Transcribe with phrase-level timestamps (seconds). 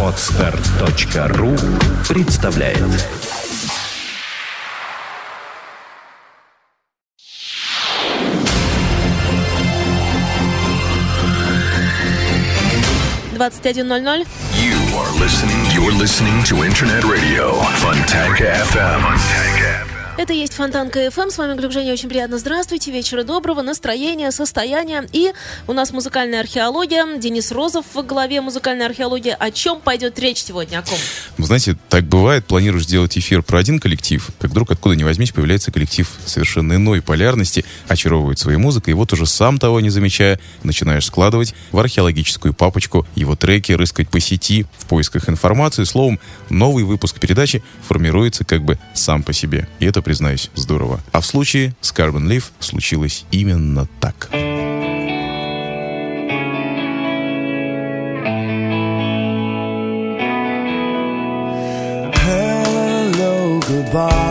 [0.00, 1.56] Отстар.ру
[2.08, 2.78] представляет
[13.32, 14.24] двадцать один ноль ноль.
[15.72, 19.02] You're listening to Internet Radio Fontanka FM.
[19.02, 19.73] Fontanka.
[20.16, 21.28] Это есть Фонтан КФМ.
[21.28, 21.92] С вами Глюк Женя.
[21.92, 22.38] Очень приятно.
[22.38, 22.92] Здравствуйте.
[22.92, 23.62] Вечера доброго.
[23.62, 25.08] Настроение, состояние.
[25.12, 25.32] И
[25.66, 27.18] у нас музыкальная археология.
[27.18, 29.34] Денис Розов в главе музыкальной археологии.
[29.36, 30.78] О чем пойдет речь сегодня?
[30.78, 30.98] О ком?
[31.36, 32.46] Ну, знаете, так бывает.
[32.46, 37.02] Планируешь сделать эфир про один коллектив, как вдруг откуда ни возьмись, появляется коллектив совершенно иной
[37.02, 38.92] полярности, очаровывает своей музыкой.
[38.92, 44.08] И вот уже сам того не замечая, начинаешь складывать в археологическую папочку его треки, рыскать
[44.08, 45.82] по сети в поисках информации.
[45.82, 49.66] Словом, новый выпуск передачи формируется как бы сам по себе.
[49.80, 51.00] И это признаюсь, здорово.
[51.12, 54.28] А в случае с Carbon Leaf случилось именно так.
[62.26, 64.23] Hello, goodbye.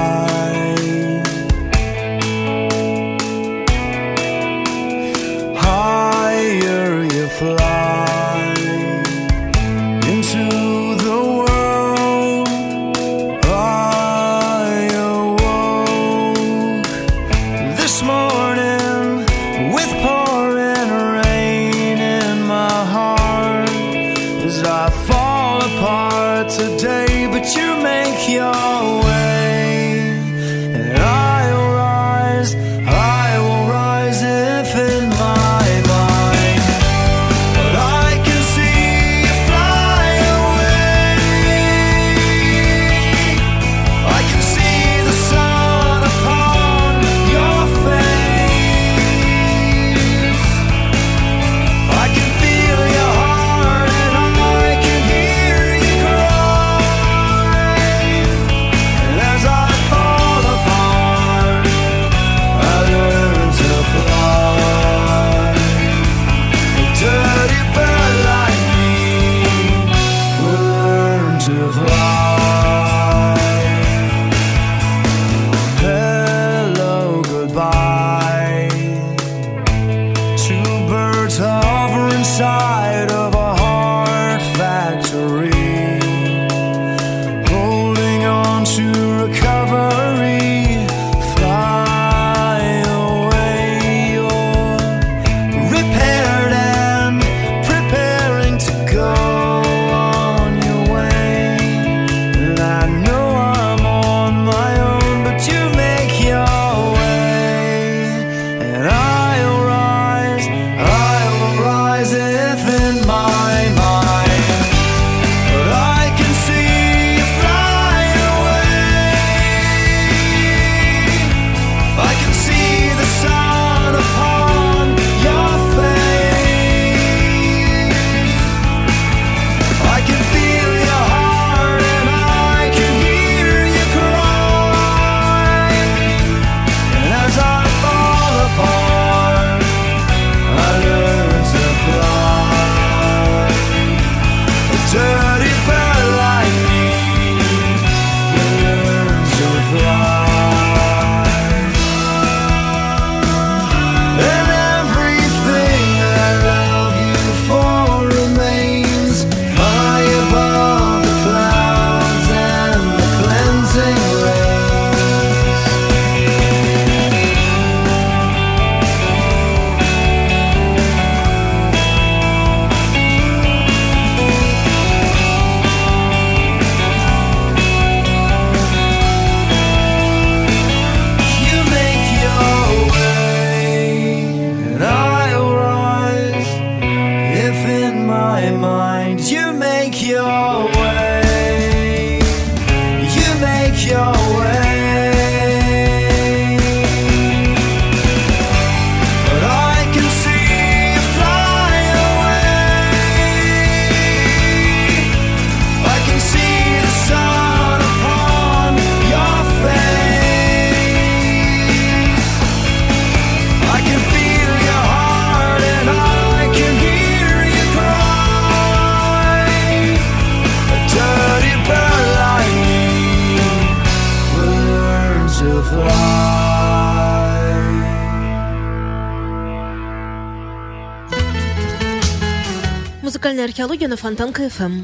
[233.74, 234.84] Археология на Фонтанка ФМ.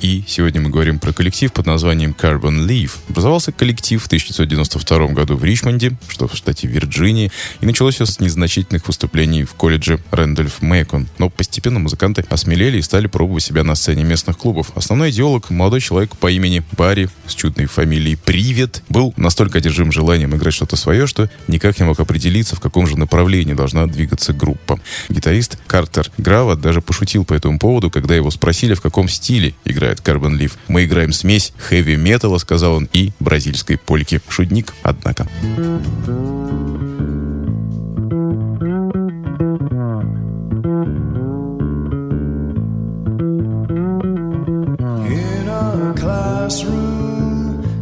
[0.00, 2.92] И сегодня мы говорим про коллектив под названием Carbon Leaf.
[3.10, 8.18] Образовался коллектив в 1992 году в Ричмонде, что в штате Вирджиния, и началось все с
[8.18, 11.06] незначительных выступлений в колледже Рэндольф Мэйкон.
[11.18, 14.72] Но постепенно музыканты осмелели и стали пробовать себя на сцене местных клубов.
[14.74, 20.34] Основной идеолог, молодой человек по имени Барри, с чудной фамилией Привет, был настолько одержим желанием
[20.34, 24.80] играть что-то свое, что никак не мог определиться, в каком же направлении должна двигаться группа.
[25.10, 30.00] Гитарист Картер Грава даже пошутил по этому поводу, когда его спросили, в каком стиле играет
[30.00, 30.52] Carbon Leaf.
[30.68, 34.20] Мы играем смесь хэви-металла, сказал он, и бразильской польки.
[34.28, 35.26] Шутник, однако.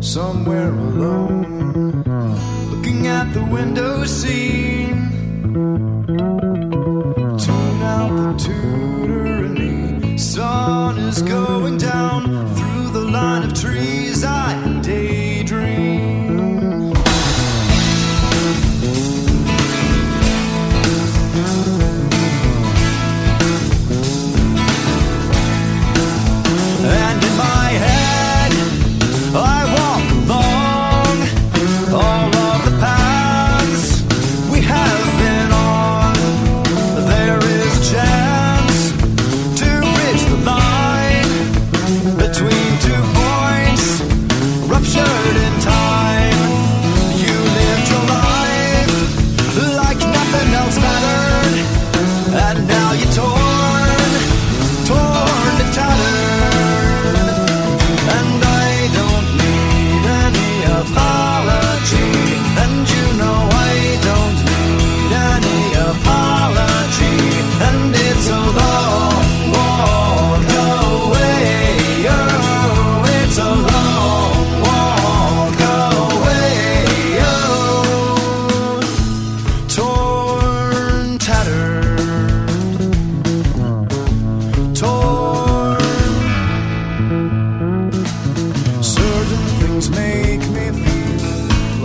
[0.01, 2.03] Somewhere alone,
[2.71, 4.78] looking at the window scene.
[10.69, 12.25] Sun is going down
[12.55, 13.78] through the line of trees.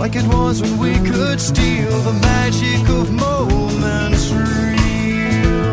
[0.04, 5.72] Like it was when we could steal the magic of moments real.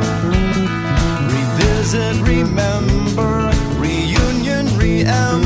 [1.34, 5.41] Revisit, remember, reunion, re-ember,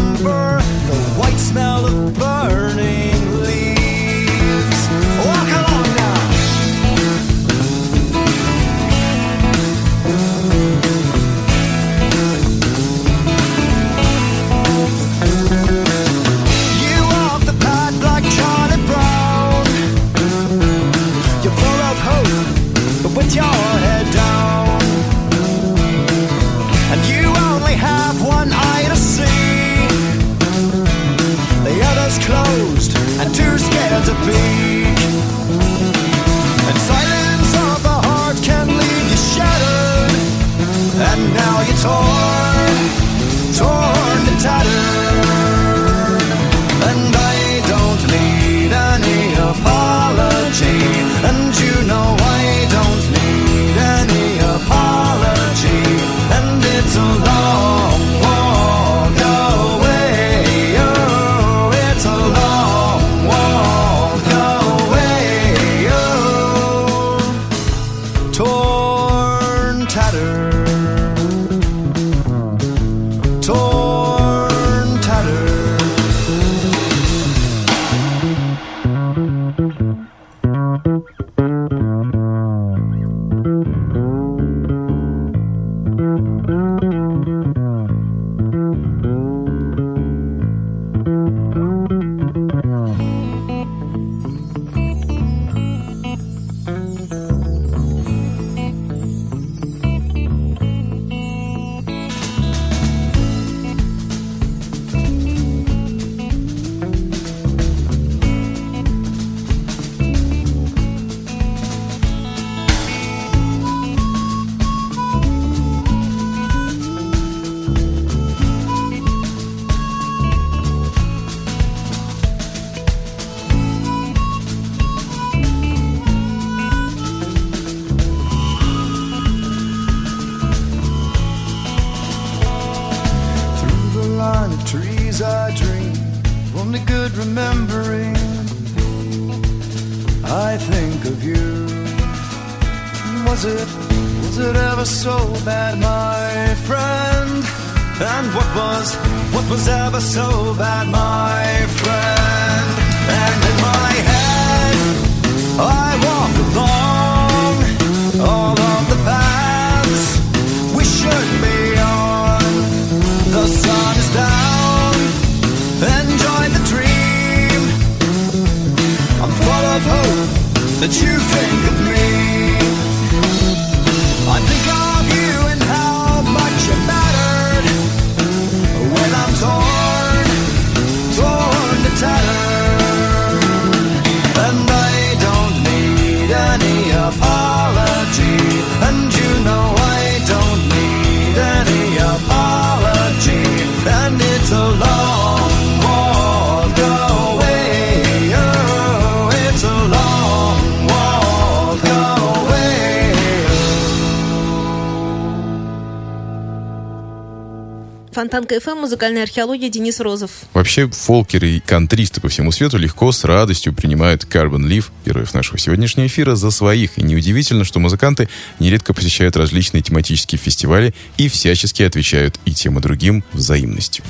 [208.16, 210.32] Фонтанка ФМ, музыкальная археология, Денис Розов.
[210.54, 215.58] Вообще, фолкеры и кантристы по всему свету легко, с радостью принимают Carbon Leaf, героев нашего
[215.58, 216.98] сегодняшнего эфира, за своих.
[216.98, 222.82] И неудивительно, что музыканты нередко посещают различные тематические фестивали и всячески отвечают и тем, и
[222.82, 224.06] другим взаимностью.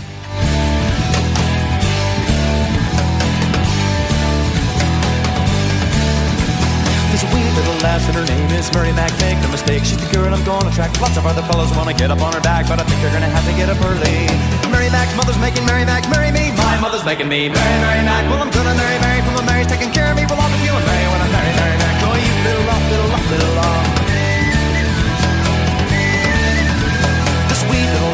[7.95, 9.07] Lass and her name is Mary Mac.
[9.23, 10.99] Make no mistake, she's the girl I'm gonna attract.
[10.99, 13.31] Lots of other fellows wanna get up on her back, but I think they're gonna
[13.31, 14.27] have to get up early.
[14.67, 16.51] Mary Mac's mother's making Mary Mac marry me.
[16.59, 18.27] My mother's making me marry Mary Mac.
[18.27, 20.27] Well, I'm gonna marry Mary from the Mary's taking care of me.
[20.27, 21.95] Well, I'll be feeling merry when I marry Mary Mac.
[22.03, 23.55] Oh, you little love, little love, little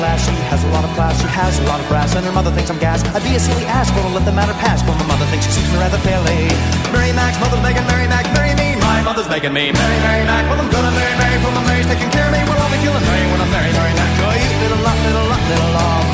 [0.01, 2.31] lass, she has a lot of class, she has a lot of brass, and her
[2.31, 3.01] mother thinks I'm gas.
[3.15, 4.81] I'd be a silly ass, gonna let the matter pass.
[4.81, 6.49] But my mother thinks she suits me rather fairly.
[6.93, 8.70] Mary Mac's mother's making Mary Mac marry me.
[8.91, 10.43] My mother's making me marry Mary Mac.
[10.51, 12.43] Well, I'm gonna marry Mary from the Mary's taking care of me.
[12.43, 14.11] Well, I'll be feeling merry when I marry Mary Mac.
[14.19, 16.07] Oh, you little love, little love, little love.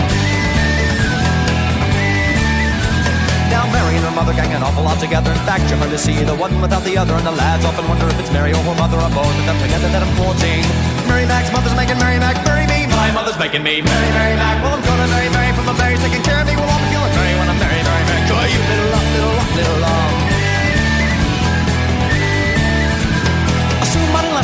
[3.49, 5.33] Now Mary and her mother gang an awful lot together.
[5.33, 7.17] In fact, you're going to see the one without the other.
[7.17, 9.33] And the lads often wonder if it's Mary or her mother or both.
[9.41, 11.09] But don't forget that I'm 14.
[11.09, 12.85] Mary Mac's mother's making Mary Mac marry me.
[12.93, 14.61] My mother's making me marry Mary Mac.
[14.61, 16.53] Well, I'm gonna marry Mary from the Mary's taking care of me.
[16.53, 18.21] Well, I'll be feeling merry when I'm marry Mary Mac.
[18.29, 20.06] Joy, you little love, little love, little love.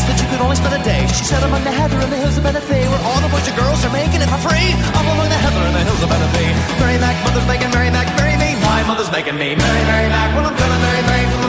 [0.04, 1.08] Less that you could only spend a day.
[1.08, 3.56] She said among the heather and the hills of Benefit, where all the boys and
[3.56, 4.76] girls are making it for free.
[4.96, 6.52] I'm among the heather and the hills of Benefit.
[6.80, 8.56] Mary Mac, mother's making Mary Mac, marry me.
[8.64, 10.36] My mother's making me marry Mary Mac.
[10.36, 11.43] Well, I'm gonna marry Mary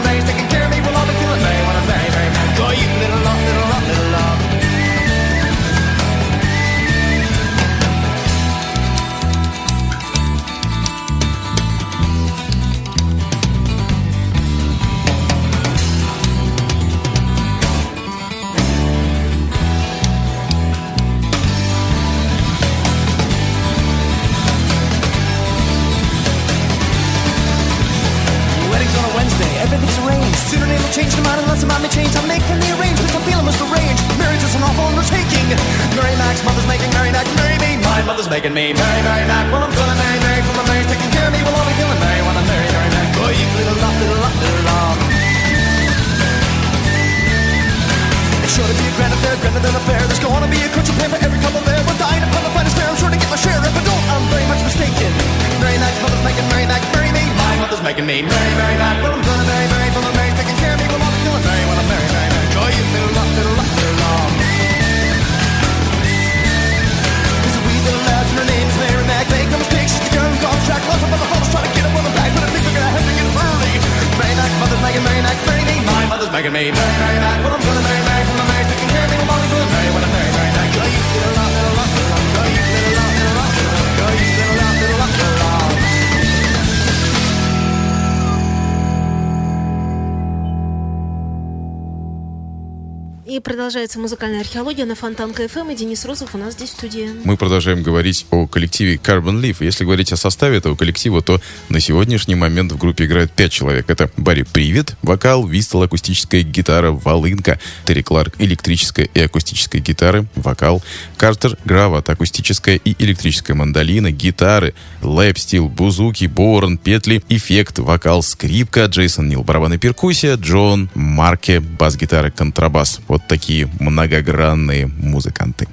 [93.74, 95.70] продолжается музыкальная археология на Фонтанка ФМ.
[95.70, 97.10] И Денис Розов у нас здесь в студии.
[97.24, 99.56] Мы продолжаем говорить о коллективе Carbon Leaf.
[99.64, 103.90] Если говорить о составе этого коллектива, то на сегодняшний момент в группе играют пять человек.
[103.90, 110.80] Это Барри Привет, вокал, Вистел, акустическая гитара, волынка, Терри Кларк, электрическая и акустическая гитары, вокал,
[111.16, 118.84] Картер, Грават, акустическая и электрическая мандолина, гитары, Лэп, Стил, Бузуки, Борн, петли, эффект, вокал, скрипка,
[118.84, 123.00] Джейсон Нил, барабаны, перкуссия, Джон, Марке, бас-гитара, контрабас.
[123.08, 125.67] Вот такие многогранные музыканты.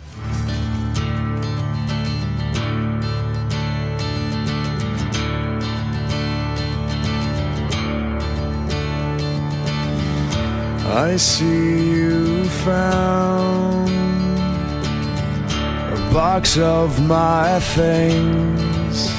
[10.89, 13.91] I see you found
[15.93, 19.11] a box of my things.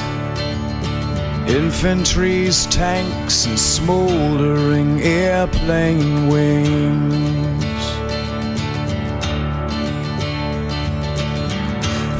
[1.48, 7.51] Infantry's tanks and smoldering airplane wings.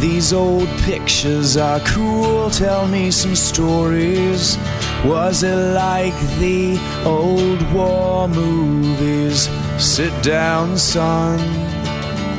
[0.03, 4.59] These old pictures are cool, tell me some stories.
[5.05, 9.49] Was it like the old war movies?
[9.79, 11.39] Sit down, son,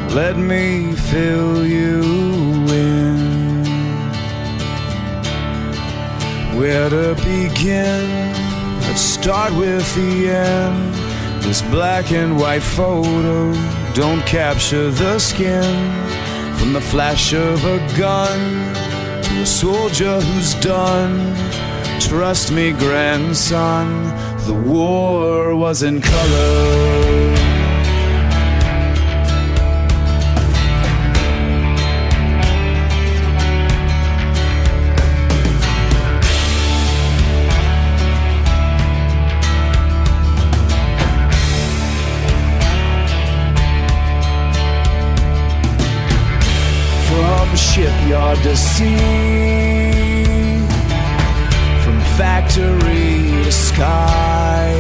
[0.10, 2.02] let me fill you
[2.68, 3.64] in.
[6.60, 8.34] Where to begin?
[8.82, 10.94] Let's start with the end.
[11.42, 13.54] This black and white photo
[13.94, 16.23] don't capture the skin.
[16.64, 18.40] From the flash of a gun
[19.22, 21.36] to a soldier who's done.
[22.00, 23.88] Trust me, grandson,
[24.48, 27.53] the war was in color.
[48.56, 49.94] Sea,
[51.84, 54.74] from factory to sky,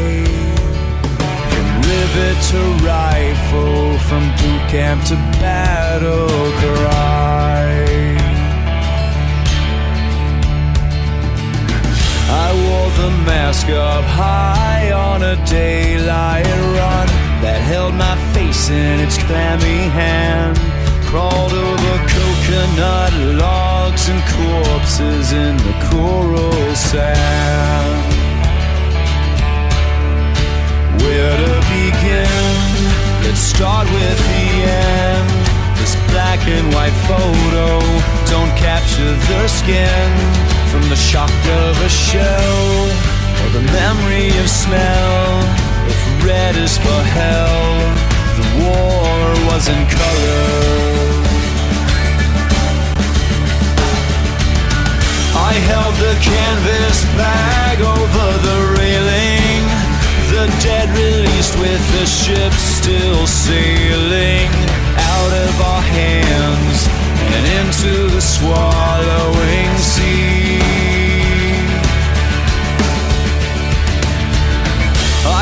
[1.52, 8.14] from rivet to rifle, from boot camp to battle cry.
[12.46, 16.46] I wore the mask up high on a daylight
[16.78, 17.08] run
[17.44, 20.58] that held my face in its clammy hand.
[21.06, 21.96] Crawled over
[22.54, 28.14] coconut logs and corpses in the coral sand.
[31.02, 32.54] Where to begin?
[33.24, 35.30] Let's start with the end.
[35.80, 37.80] This black and white photo
[38.30, 40.10] don't capture the skin
[40.70, 41.34] from the shock
[41.66, 42.66] of a shell
[43.42, 45.26] or the memory of smell.
[45.90, 47.66] If red is for hell,
[48.38, 51.13] the war was in color.
[55.44, 59.64] I held the canvas bag over the railing.
[60.32, 64.48] The dead released with the ship still sailing
[65.14, 66.88] out of our hands
[67.36, 71.03] and into the swallowing sea.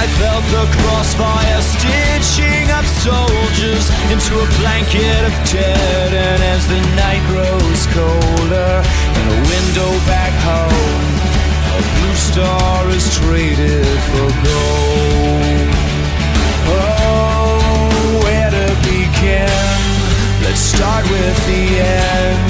[0.02, 6.10] I felt the crossfire stitching up soldiers into a blanket of dead.
[6.10, 11.06] And as the night grows colder and a window back home,
[11.78, 15.70] a blue star is traded for gold.
[16.66, 19.78] Oh, where to begin?
[20.42, 22.42] Let's start with the end.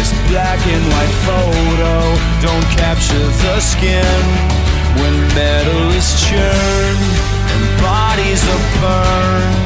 [0.00, 1.96] This black and white photo
[2.40, 4.53] don't capture the skin
[5.00, 7.04] when metal is churned
[7.52, 9.56] and bodies are burned.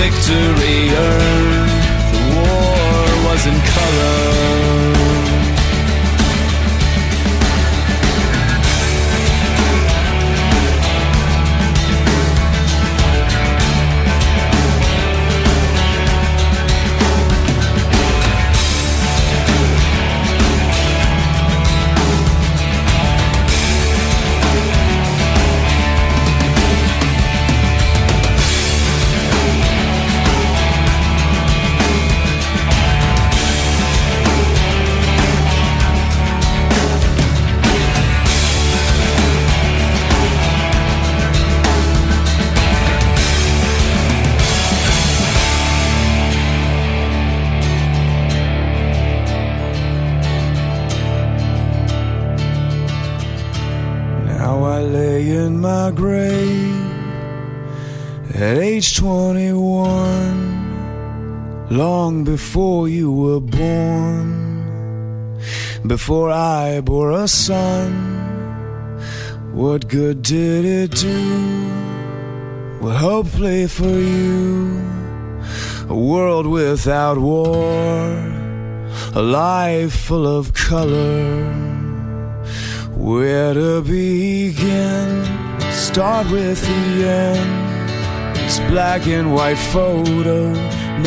[0.00, 1.72] Victory earned.
[2.14, 3.40] The war was
[70.30, 71.28] did it do?
[72.78, 74.80] What hope lay for you?
[75.88, 78.06] A world without war,
[79.16, 81.52] a life full of color.
[82.94, 85.08] Where to begin?
[85.72, 88.36] Start with the end.
[88.36, 90.52] This black and white photo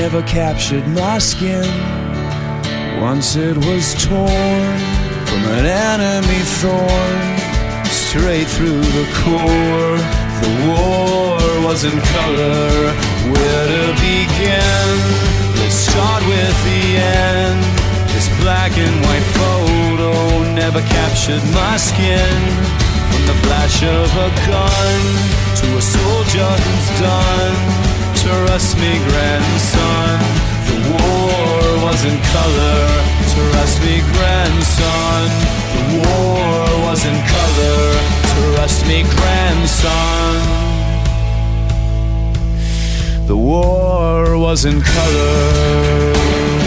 [0.01, 1.69] never captured my skin.
[2.99, 4.79] Once it was torn
[5.27, 7.32] from an enemy thorn,
[8.13, 9.97] straight through the core.
[10.45, 11.33] The war
[11.65, 12.69] was in color.
[13.33, 14.93] Where to begin?
[15.57, 17.57] Let's start with the end.
[18.13, 20.13] This black and white photo
[20.53, 22.37] never captured my skin.
[23.09, 25.01] From the flash of a gun
[25.59, 27.55] to a soldier who's done.
[28.21, 30.17] Trust me, grandson,
[30.69, 32.77] the war wasn't color.
[33.33, 37.85] Trust me, grandson, the war wasn't color.
[38.55, 40.35] Trust me, grandson.
[43.27, 46.62] The war was in color.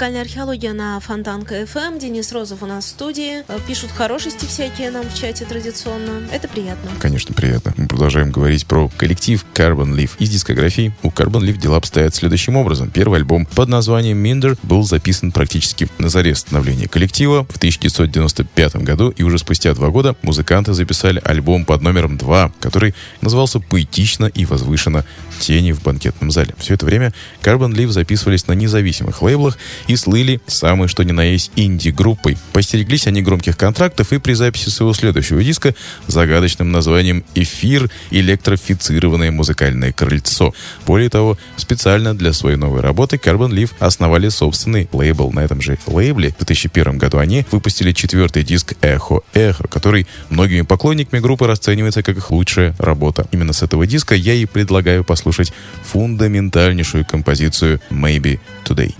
[0.00, 1.98] Музыкальная археология на Фонтанка FM.
[1.98, 3.44] Денис Розов у нас в студии.
[3.46, 6.26] Э, Пишут хорошести всякие нам в чате традиционно.
[6.32, 6.90] Это приятно.
[6.98, 7.74] Конечно, приятно.
[8.00, 10.12] Продолжаем говорить про коллектив Carbon Leaf.
[10.18, 12.88] Из дискографии у Carbon Leaf дела обстоят следующим образом.
[12.88, 19.10] Первый альбом под названием Minder был записан практически на заре становления коллектива в 1995 году,
[19.10, 24.46] и уже спустя два года музыканты записали альбом под номером 2, который назывался поэтично и
[24.46, 25.04] возвышенно
[25.38, 26.54] «Тени в банкетном зале».
[26.56, 29.58] Все это время Carbon Leaf записывались на независимых лейблах
[29.88, 32.38] и слыли самой что ни на есть инди-группой.
[32.54, 35.74] Постереглись они громких контрактов и при записи своего следующего диска
[36.06, 37.89] загадочным названием «Эфир.
[38.10, 40.54] Электрифицированное музыкальное крыльцо».
[40.86, 45.32] Более того, специально для своей новой работы Carbon Leaf основали собственный лейбл.
[45.32, 50.62] На этом же лейбле в 2001 году они выпустили четвертый диск «Эхо Эхо», который многими
[50.62, 53.26] поклонниками группы расценивается как их лучшая работа.
[53.32, 55.52] Именно с этого диска я и предлагаю послушать
[55.84, 58.94] фундаментальнейшую композицию «Maybe Today».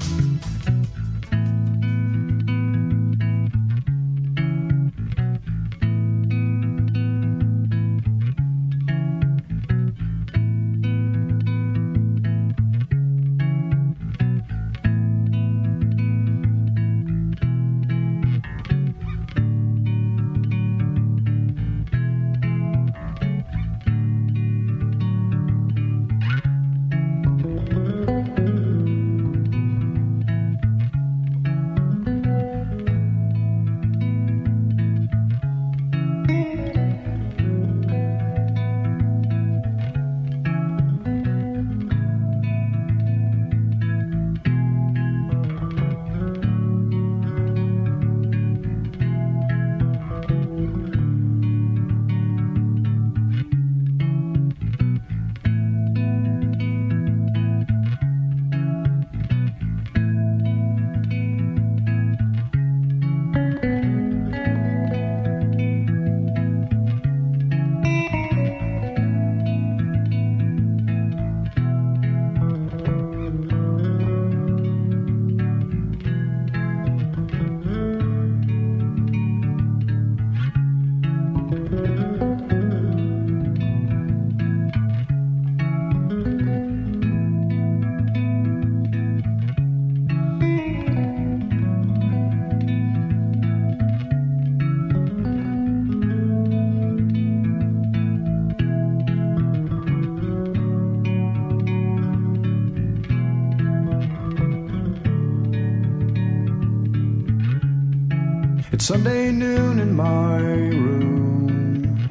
[108.80, 112.08] It's Sunday noon in my room.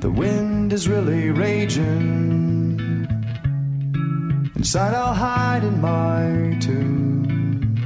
[0.00, 2.80] The wind is really raging.
[4.56, 7.76] Inside, I'll hide in my tomb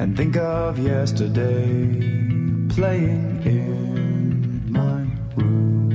[0.00, 1.84] and think of yesterday
[2.74, 5.92] playing in my room.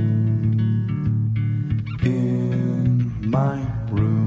[2.02, 4.24] In my room.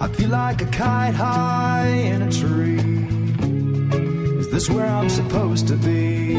[0.00, 2.93] I feel like a kite high in a tree.
[4.54, 6.36] Is this where I'm supposed to be?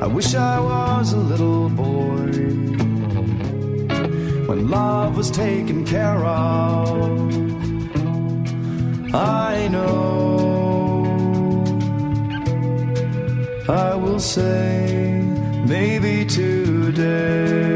[0.00, 2.32] I wish I was a little boy
[4.48, 7.34] when love was taken care of.
[9.14, 11.04] I know
[13.68, 15.20] I will say
[15.66, 17.72] maybe today.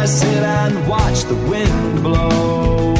[0.00, 2.94] I sit and watch the wind blow.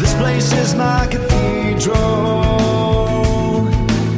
[0.00, 1.94] This place is my cathedral,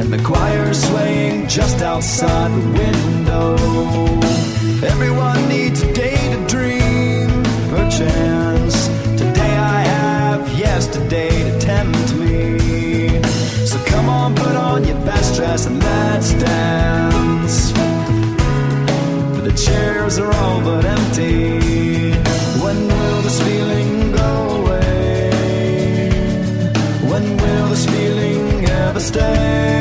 [0.01, 3.57] and the choir swaying just outside the window.
[4.88, 7.29] Everyone needs a day to dream,
[7.68, 8.88] perchance.
[9.18, 13.23] Today I have yesterday to tempt me.
[13.66, 17.10] So come on, put on your best dress and let's dance.
[19.66, 21.61] Chairs are all but empty.
[22.62, 26.11] When will this feeling go away?
[27.11, 29.80] When will this feeling ever stay?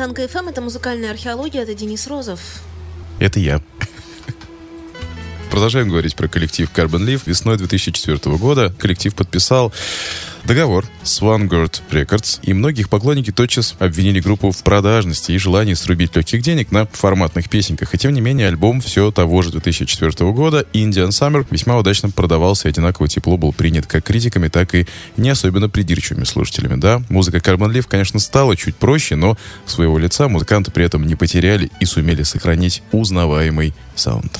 [0.00, 2.40] Фонтанка ФМ, это музыкальная археология, это Денис Розов.
[3.18, 3.60] Это я.
[5.50, 7.24] Продолжаем говорить про коллектив Carbon Leaf.
[7.26, 9.74] Весной 2004 года коллектив подписал
[10.44, 16.14] договор с Vanguard Records, и многих поклонники тотчас обвинили группу в продажности и желании срубить
[16.16, 17.94] легких денег на форматных песенках.
[17.94, 22.68] И тем не менее, альбом все того же 2004 года, Indian Summer, весьма удачно продавался
[22.68, 26.80] и одинаково тепло был принят как критиками, так и не особенно придирчивыми слушателями.
[26.80, 31.14] Да, музыка Carbon Leaf, конечно, стала чуть проще, но своего лица музыканты при этом не
[31.14, 34.38] потеряли и сумели сохранить узнаваемый саунд.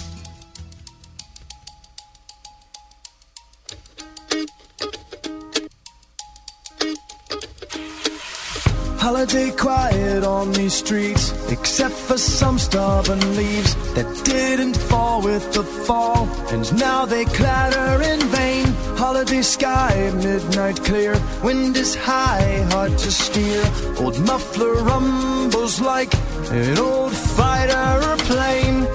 [9.20, 15.62] Holiday quiet on these streets, except for some stubborn leaves that didn't fall with the
[15.62, 18.64] fall, and now they clatter in vain.
[18.96, 23.62] Holiday sky, midnight clear, wind is high, hard to steer.
[23.98, 26.14] Old muffler rumbles like
[26.50, 28.86] an old fighter plane,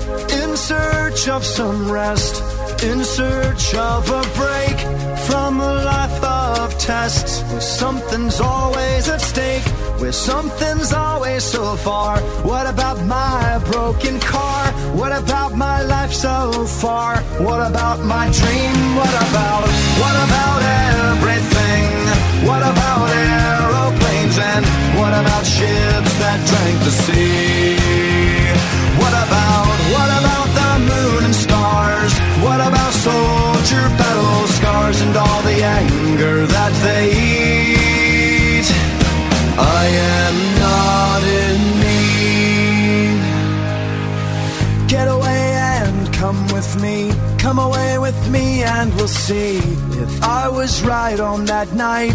[0.41, 2.41] in search of some rest,
[2.83, 9.65] in search of a break from a life of tests, where something's always at stake
[9.99, 12.19] where something's always so far.
[12.43, 14.71] What about my broken car?
[14.93, 17.17] What about my life so far?
[17.39, 18.77] What about my dream?
[18.95, 19.63] What about,
[20.01, 20.59] what about
[20.91, 21.88] everything?
[22.47, 24.65] What about aeroplanes and
[24.99, 27.77] what about ships that drank the sea?
[29.01, 32.13] What about, what about the moon and stars?
[32.43, 34.14] What about soldier battle
[34.86, 38.65] scars and all the anger that they eat?
[39.58, 39.86] I
[40.21, 43.21] am not in need.
[44.88, 47.12] Get away and come with me.
[47.39, 49.58] Come away with me and we'll see
[50.04, 52.13] if I was right on that night.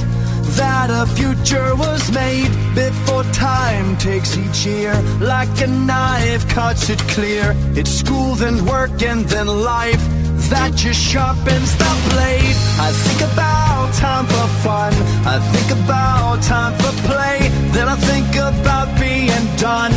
[0.56, 6.98] That a future was made before time takes each year like a knife cuts it
[7.14, 7.54] clear.
[7.74, 12.56] It's school, then work, and then life that just sharpens the blade.
[12.80, 14.92] I think about time for fun.
[15.26, 17.50] I think about time for play.
[17.76, 19.92] Then I think about being done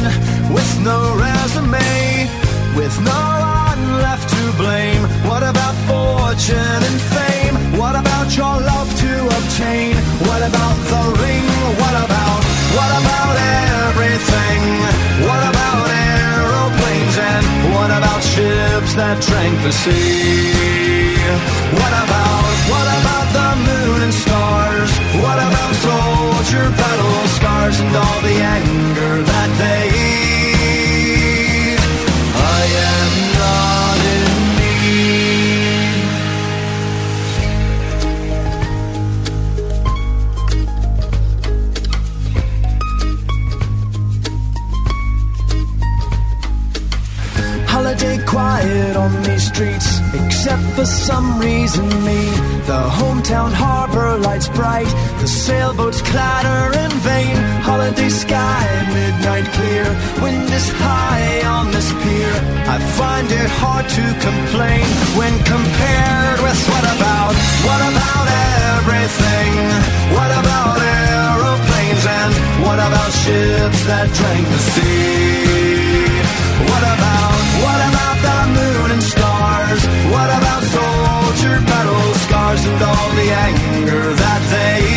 [0.51, 2.27] with no resume,
[2.75, 3.21] with no
[3.63, 5.03] one left to blame.
[5.29, 7.55] What about fortune and fame?
[7.79, 9.95] What about your love to obtain?
[10.27, 11.47] What about the ring?
[11.81, 12.41] What about,
[12.77, 13.35] what about
[13.95, 14.61] everything?
[15.27, 15.52] What about
[17.33, 21.15] aeroplanes what about ships that drank the sea?
[21.73, 24.91] What about, what about the moon and stars?
[25.21, 30.32] What about soldier battle scars and all the anger that they
[47.93, 52.21] Holiday quiet on these streets, except for some reason me.
[52.65, 54.89] The hometown harbor lights bright,
[55.21, 57.35] the sailboats clatter in vain.
[57.61, 58.65] Holiday sky,
[58.97, 59.85] midnight clear,
[60.23, 62.33] wind is high on this pier.
[62.65, 68.25] I find it hard to complain when compared with what about, what about
[68.73, 69.51] everything?
[70.17, 72.33] What about aeroplanes and
[72.65, 75.72] what about ships that drank the sea?
[80.13, 84.92] What about soldier battle scars and all the anger that they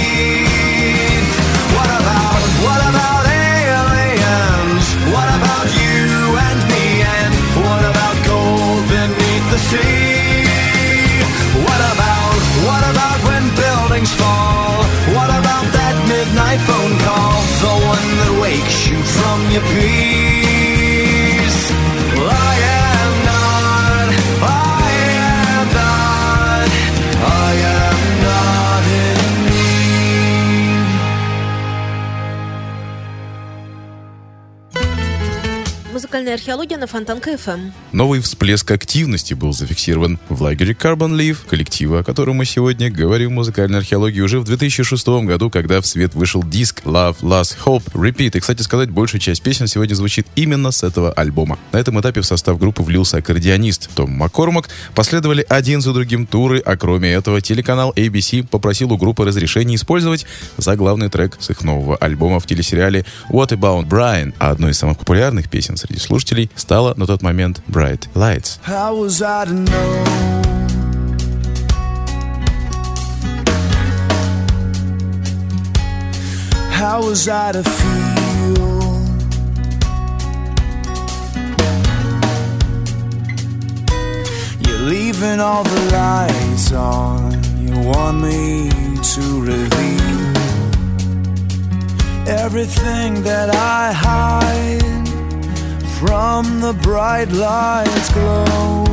[36.56, 37.70] Археология на Фонтанка ФМ.
[37.92, 43.28] Новый всплеск активности был зафиксирован в лагере Carbon Leaf, коллектива, о котором мы сегодня говорим
[43.28, 47.84] в музыкальной археологии уже в 2006 году, когда в свет вышел диск Love, Last Hope,
[47.92, 48.38] Repeat.
[48.38, 51.58] И, кстати сказать, большая часть песен сегодня звучит именно с этого альбома.
[51.72, 54.70] На этом этапе в состав группы влился аккордеонист Том Маккормак.
[54.94, 60.24] Последовали один за другим туры, а кроме этого телеканал ABC попросил у группы разрешения использовать
[60.56, 64.96] заглавный трек с их нового альбома в телесериале What About Brian, а одной из самых
[64.96, 68.58] популярных песен среди слушателей которой стала на тот момент Bright Lights.
[68.66, 70.04] How was I to know?
[76.70, 78.96] How was I to feel?
[84.60, 87.42] You're leaving all the lights on.
[87.58, 88.70] You want me
[89.14, 90.32] to reveal
[92.26, 95.05] everything that I hide
[95.98, 98.84] from the bright lights glow.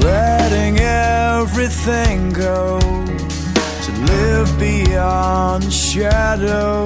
[0.00, 6.84] Letting everything go to live beyond the shadow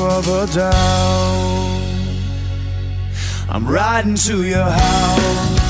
[0.00, 1.82] of a doubt.
[3.48, 5.60] I'm riding to your house.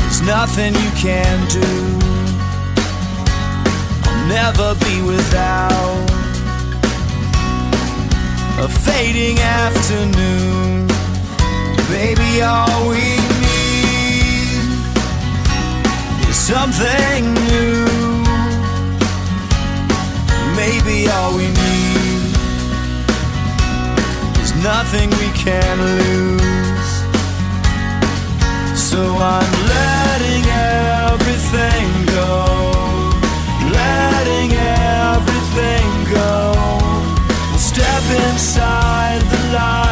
[0.00, 1.70] There's nothing you can do.
[4.04, 6.21] I'll never be without
[8.62, 10.86] a fading afternoon.
[11.90, 14.54] Baby, all we need
[16.28, 17.86] is something new.
[20.54, 22.36] Maybe all we need
[24.44, 26.92] is nothing we can lose.
[28.78, 29.00] So
[29.34, 30.44] I'm letting
[31.10, 31.81] everything
[38.14, 39.91] inside the light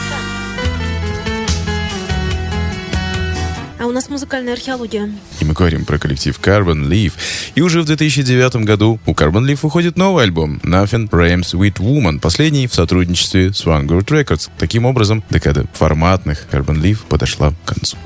[3.81, 5.09] А у нас музыкальная археология.
[5.39, 7.13] И мы говорим про коллектив Carbon Leaf.
[7.55, 12.19] И уже в 2009 году у Carbon Leaf выходит новый альбом Nothing Rhymes with Woman,
[12.19, 14.51] последний в сотрудничестве с Vanguard Records.
[14.59, 17.97] Таким образом, декада форматных Carbon Leaf подошла к концу.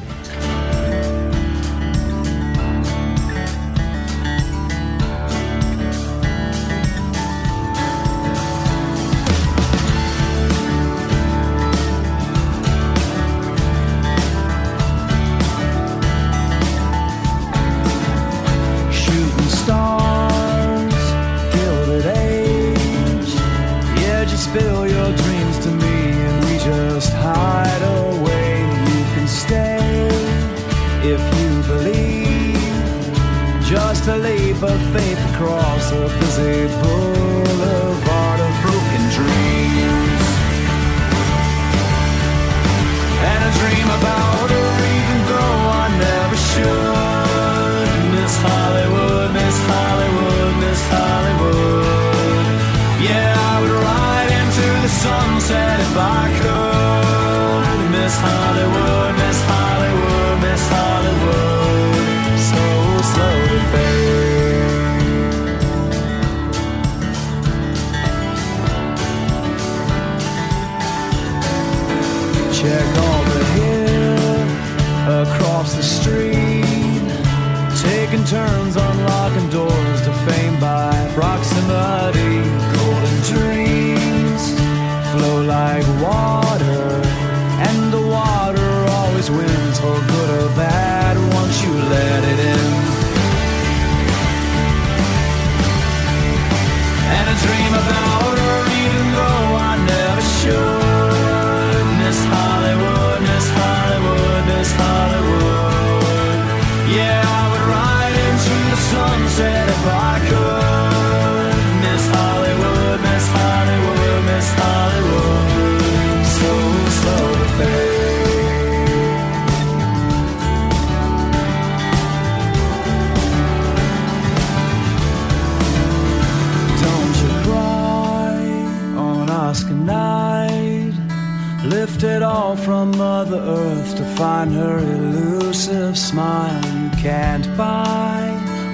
[132.86, 136.64] Mother Earth to find her elusive smile.
[136.66, 138.22] You can't buy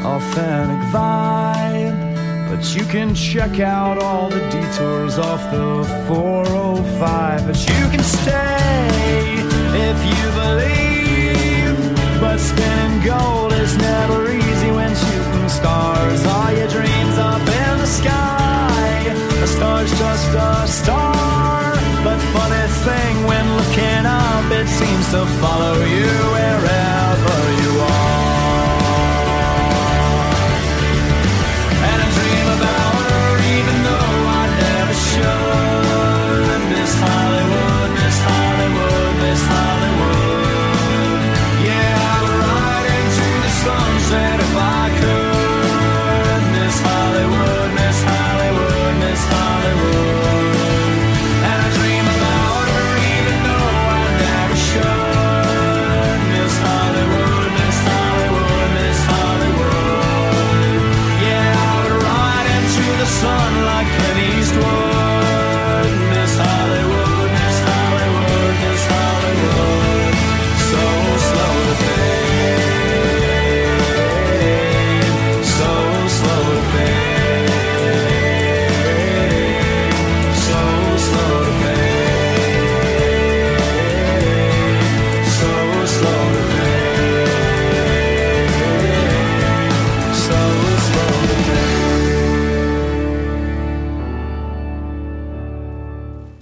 [0.03, 7.47] authentic vibe, but you can check out all the detours off the 405.
[7.47, 8.87] But you can stay
[9.89, 10.90] if you believe.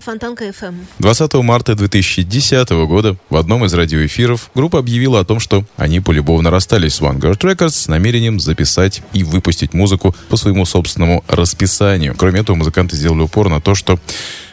[0.10, 0.74] Фонтанка FM.
[0.98, 6.50] 20 марта 2010 года в одном из радиоэфиров группа объявила о том, что они полюбовно
[6.50, 12.16] расстались с Vanguard Records с намерением записать и выпустить музыку по своему собственному расписанию.
[12.18, 14.00] Кроме этого, музыканты сделали упор на то, что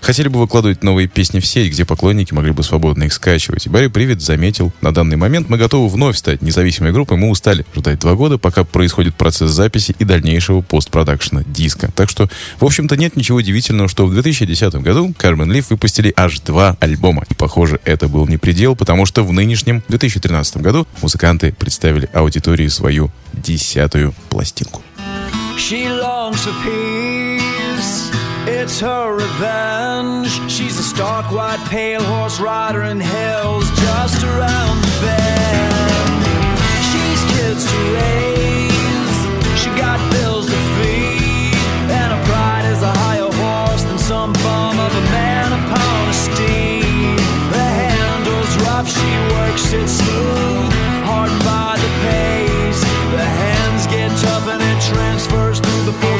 [0.00, 3.68] хотели бы выкладывать новые песни в сеть, где поклонники могли бы свободно их скачивать.
[3.68, 8.00] Барри Привет заметил, на данный момент мы готовы вновь стать независимой группой, мы устали ждать
[8.00, 11.90] два года, пока происходит процесс записи и дальнейшего постпродакшена диска.
[11.94, 12.28] Так что,
[12.60, 17.24] в общем-то, нет ничего удивительного, что в 2010 году Carbon Leaf выпустили аж два альбома.
[17.30, 22.68] И, похоже, это был не предел, потому что в нынешнем 2013 году музыканты представили аудитории
[22.68, 24.82] свою десятую пластинку.
[25.56, 27.15] She longs for peace.
[28.66, 30.50] It's her revenge.
[30.50, 36.26] She's a stark white pale horse rider, and hell's just around the bend.
[36.90, 39.18] She's kids to raise.
[39.54, 41.54] She got bills to feed,
[41.94, 46.16] and her pride is a higher horse than some bum of a man upon a
[46.26, 47.22] steed.
[47.54, 50.72] The handle's rough, she works it smooth,
[51.06, 52.82] hardened by the pace.
[53.14, 56.15] The hands get tough and it transfers through the lines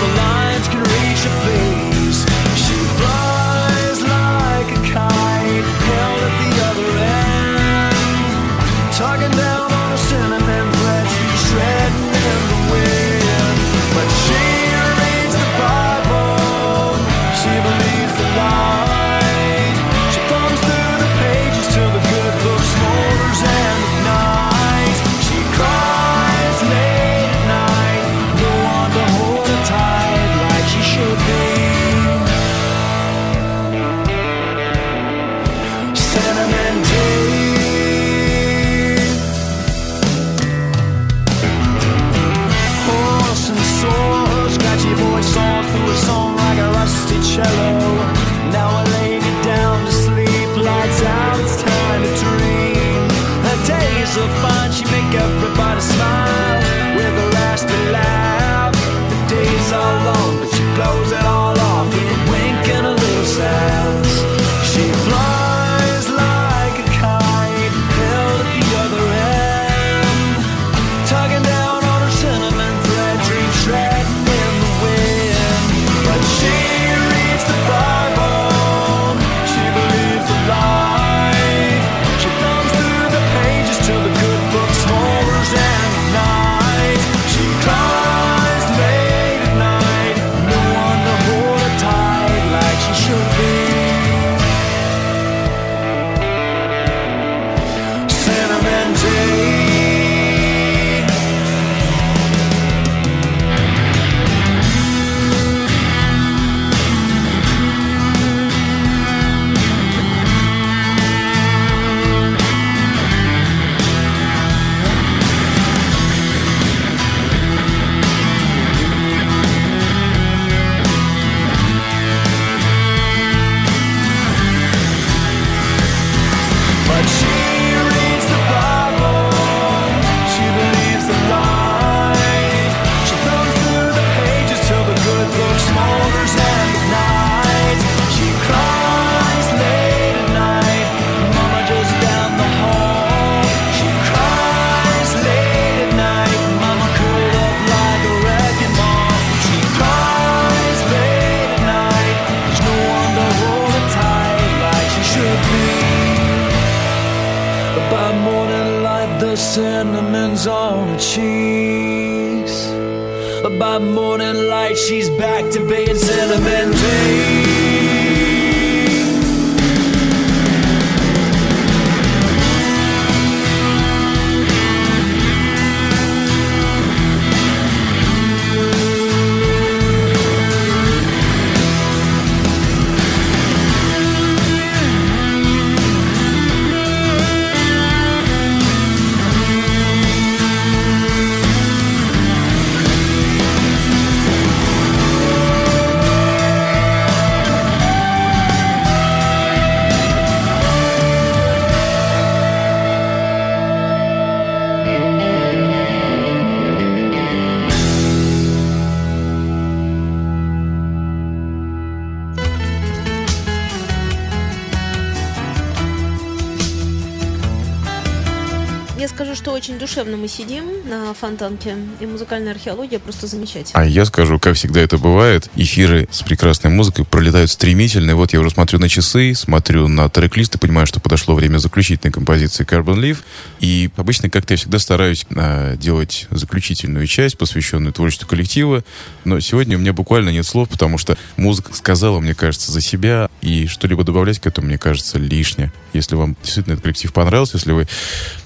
[219.66, 223.84] очень душевно мы сидим на фонтанке, и музыкальная археология просто замечательная.
[223.84, 228.12] А я скажу, как всегда это бывает, эфиры с прекрасной музыкой пролетают стремительно.
[228.12, 231.58] И вот я уже смотрю на часы, смотрю на трек-лист и понимаю, что подошло время
[231.58, 233.18] заключительной композиции Carbon Leaf.
[233.58, 238.84] И обычно как-то я всегда стараюсь э, делать заключительную часть, посвященную творчеству коллектива.
[239.24, 243.28] Но сегодня у меня буквально нет слов, потому что музыка сказала, мне кажется, за себя.
[243.40, 245.72] И что-либо добавлять к этому, мне кажется, лишнее.
[245.92, 247.88] Если вам действительно этот коллектив понравился, если вы,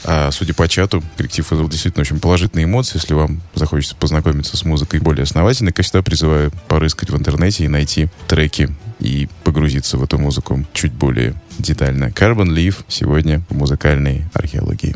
[0.05, 4.65] а, судя по чату, коллектив вызвал действительно очень положительные эмоции, если вам захочется познакомиться с
[4.65, 10.05] музыкой более основательно, как всегда, призываю порыскать в интернете и найти треки и погрузиться в
[10.05, 12.07] эту музыку чуть более детально.
[12.07, 14.95] Carbon Leaf сегодня в музыкальной археологии.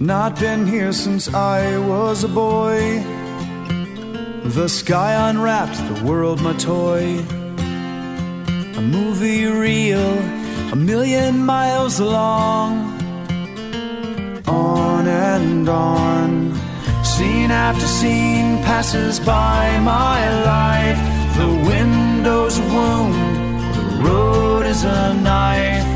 [0.00, 3.23] Not been here since I was a boy.
[4.44, 7.18] The sky unwrapped, the world my toy.
[8.76, 10.18] A movie reel,
[10.70, 12.92] a million miles long.
[14.46, 16.54] On and on.
[17.02, 20.98] Scene after scene passes by my life.
[21.38, 23.14] The window's wound,
[23.74, 25.86] the road is a knife.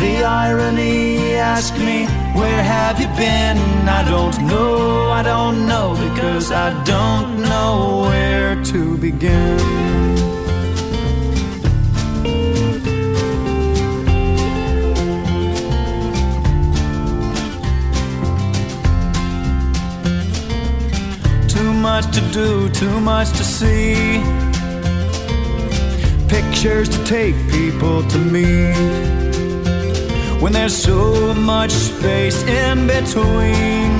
[0.00, 3.56] The irony ask me, where have you been?
[3.88, 9.58] I don't know, I don't know, because I don't know where to begin.
[21.48, 24.22] Too much to do, too much to see.
[26.28, 29.27] Pictures to take, people to meet
[30.40, 33.90] when there's so much space in between.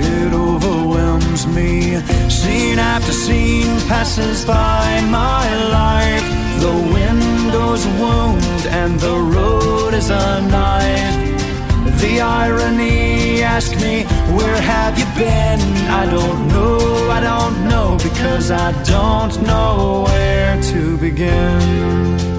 [0.00, 2.00] It overwhelms me.
[2.28, 5.46] Scene after scene passes by my
[5.80, 6.26] life.
[6.60, 11.28] The window's wound and the road is a knife.
[12.00, 14.04] The irony ask me,
[14.36, 15.60] where have you been?
[15.90, 22.37] I don't know, I don't know, because I don't know where to begin.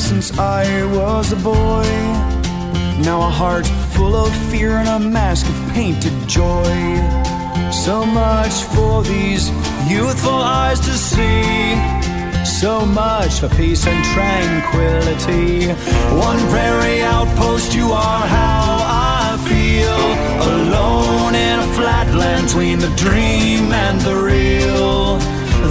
[0.00, 0.64] Since I
[0.96, 1.90] was a boy.
[3.04, 6.74] Now a heart full of fear and a mask of painted joy.
[7.70, 9.50] So much for these
[9.88, 11.76] youthful eyes to see.
[12.44, 15.68] So much for peace and tranquility.
[16.28, 18.68] One prairie outpost, you are how
[19.22, 20.00] I feel.
[20.54, 25.18] Alone in a flatland between the dream and the real.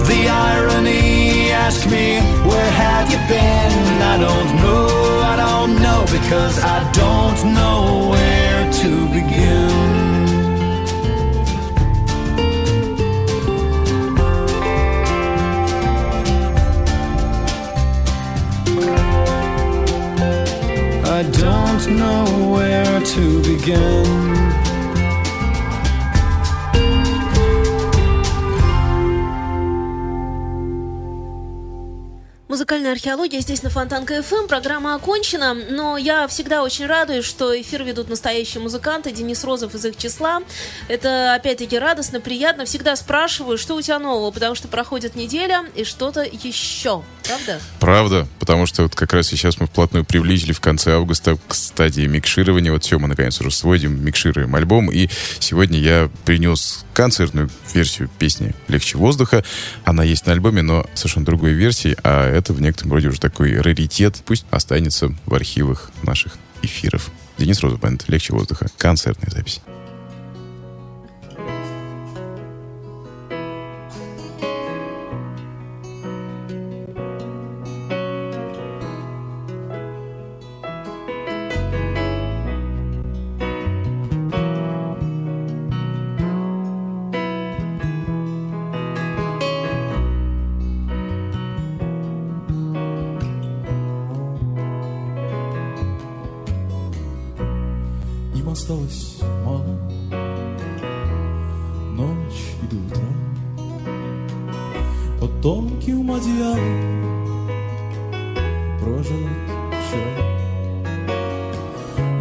[0.06, 2.18] The irony ask me,
[2.50, 4.02] where have you been?
[4.02, 4.88] I don't know,
[5.32, 9.70] I don't know, because I don't know where to begin.
[21.18, 24.39] I don't know where to begin.
[32.50, 34.48] Музыкальная археология здесь на Фонтанка ФМ.
[34.48, 39.12] Программа окончена, но я всегда очень радуюсь, что эфир ведут настоящие музыканты.
[39.12, 40.42] Денис Розов из их числа.
[40.88, 42.66] Это, опять-таки, радостно, приятно.
[42.66, 47.04] Всегда спрашиваю, что у тебя нового, потому что проходит неделя и что-то еще.
[47.30, 47.62] Правда?
[47.80, 52.08] Правда, потому что вот как раз сейчас мы вплотную приблизили в конце августа к стадии
[52.08, 52.72] микширования.
[52.72, 54.90] Вот все, мы наконец уже сводим, микшируем альбом.
[54.92, 55.10] И
[55.40, 59.44] сегодня я принес концертную версию песни «Легче воздуха».
[59.84, 63.62] Она есть на альбоме, но совершенно другой версии, а это в некотором роде уже такой
[63.62, 64.22] раритет.
[64.26, 67.12] Пусть останется в архивах наших эфиров.
[67.38, 68.68] Денис Розов Бенд, «Легче воздуха».
[68.78, 69.62] Концертная запись.
[106.40, 106.80] Одеялом
[108.80, 109.30] Проживет
[109.84, 110.12] вчера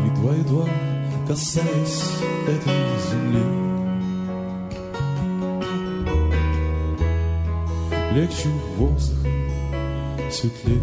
[0.07, 0.69] Едва-едва
[1.27, 3.45] касаясь этой земли.
[8.13, 9.29] Легче воздуха
[10.31, 10.81] светлее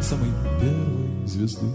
[0.00, 1.66] Самой первой звезды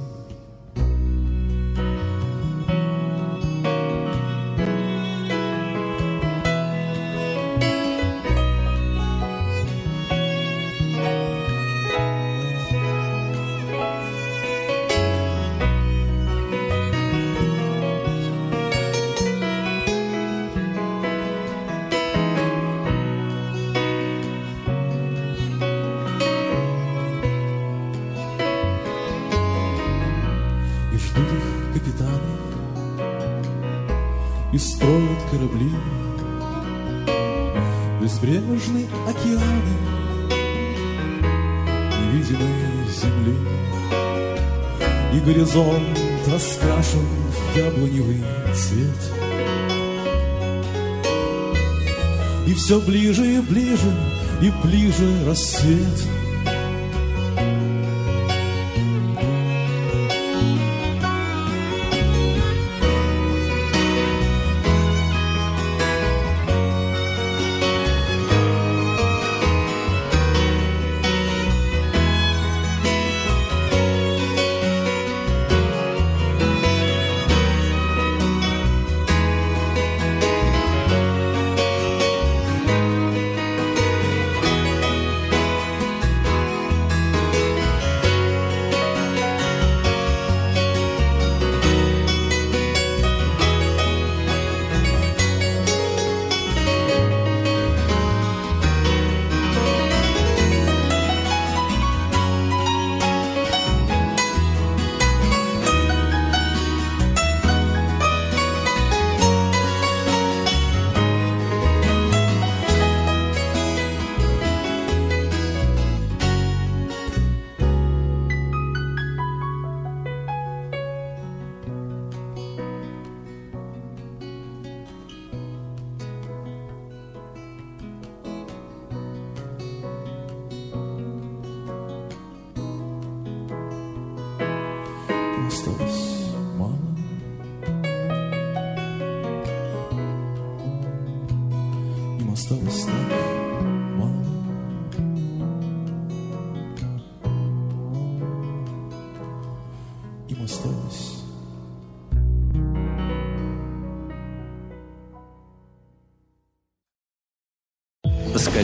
[35.44, 35.72] корабли
[38.02, 39.78] Безбрежные океаны
[42.00, 43.36] Невидимой земли.
[45.14, 48.24] И горизонт раскрашен в яблоневый
[48.54, 49.12] цвет.
[52.48, 53.94] И все ближе и ближе,
[54.42, 56.08] и ближе рассвет